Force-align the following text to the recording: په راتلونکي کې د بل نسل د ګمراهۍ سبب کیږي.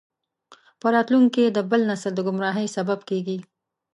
په 0.79 0.87
راتلونکي 0.95 1.43
کې 1.47 1.53
د 1.55 1.57
بل 1.69 1.81
نسل 1.91 2.11
د 2.15 2.19
ګمراهۍ 2.27 2.67
سبب 2.77 2.99
کیږي. 3.09 3.37